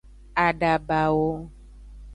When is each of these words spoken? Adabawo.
Adabawo. 0.45 1.27